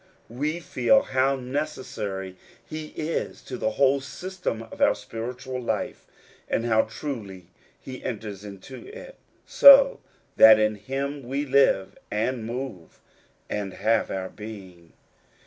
[0.29, 2.35] We feel how necessary
[2.67, 6.07] he is to the whole system of our spiritual life;
[6.49, 9.99] and how truly he enters into it, so
[10.37, 12.99] that in bim we live, and move,
[13.47, 14.93] and have our being.